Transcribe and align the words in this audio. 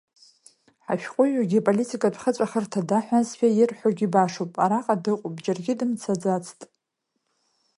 Ҳашәҟәыҩҩгьы 0.85 1.59
аполитикатә 1.61 2.19
хыҵәахырҭа 2.21 2.81
даҳәазшәа 2.89 3.47
ирҳәогьы 3.49 4.07
башоуп, 4.13 4.53
араҟа 4.63 4.95
дыҟоуп, 5.03 5.35
џьаргьы 5.43 5.73
дымцаӡацт… 5.79 6.59